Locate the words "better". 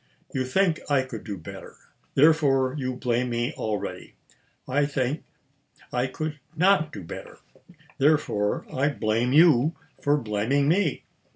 1.37-1.75, 7.03-7.37